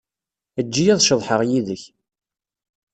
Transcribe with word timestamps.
Eǧǧ-iyi 0.59 0.91
ad 0.93 1.01
ceḍḥeɣ 1.07 1.41
yid-k. 1.49 1.83